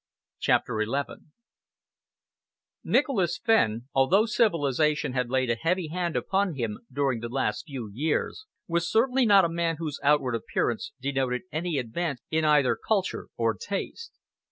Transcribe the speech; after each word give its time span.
CHAPTER 0.39 0.83
XI 0.83 1.21
Nicholas 2.83 3.37
Fenn, 3.37 3.87
although 3.93 4.25
civilisation 4.25 5.13
had 5.13 5.29
laid 5.29 5.51
a 5.51 5.55
heavy 5.55 5.89
hand 5.89 6.15
upon 6.15 6.55
him 6.55 6.79
during 6.91 7.19
the 7.19 7.29
last 7.29 7.65
few 7.67 7.87
years, 7.93 8.47
was 8.67 8.89
certainly 8.89 9.27
not 9.27 9.45
a 9.45 9.47
man 9.49 9.75
whose 9.77 9.99
outward 10.01 10.33
appearance 10.33 10.91
denoted 10.99 11.43
any 11.51 11.77
advance 11.77 12.19
in 12.31 12.43
either 12.43 12.75
culture 12.75 13.27
or 13.37 13.53
taste. 13.53 14.11